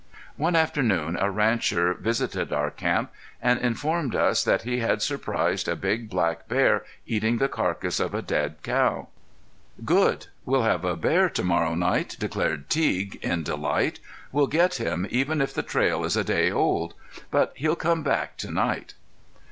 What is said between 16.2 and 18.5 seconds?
day old. But he'll come back to